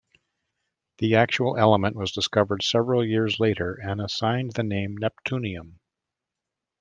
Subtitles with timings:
[0.97, 5.77] The actual element was discovered several years later, and assigned the name neptunium.